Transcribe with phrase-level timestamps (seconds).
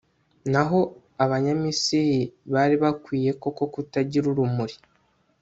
[0.51, 0.79] naho
[1.23, 2.19] abanyamisiri
[2.53, 4.75] bari bakwiye koko kutagira urumuri